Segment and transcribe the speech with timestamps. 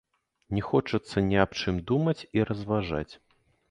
[0.57, 3.11] Не хочацца ні аб чым думаць і разважаць.